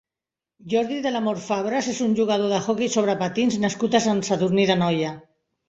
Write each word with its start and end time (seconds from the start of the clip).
Jordi 0.71 0.95
del 1.05 1.19
Amor 1.19 1.41
Fabres 1.49 1.91
és 1.93 1.99
un 2.07 2.17
jugador 2.21 2.55
d'hoquei 2.55 2.91
sobre 2.97 3.17
patins 3.21 3.61
nascut 3.69 4.01
a 4.01 4.05
Sant 4.09 4.25
Sadurní 4.33 4.69
d'Anoia. 4.75 5.17